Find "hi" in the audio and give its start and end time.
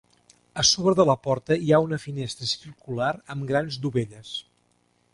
1.65-1.69